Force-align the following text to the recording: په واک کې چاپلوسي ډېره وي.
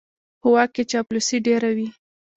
په 0.39 0.47
واک 0.53 0.69
کې 0.75 0.83
چاپلوسي 0.91 1.37
ډېره 1.47 1.69
وي. 1.77 1.87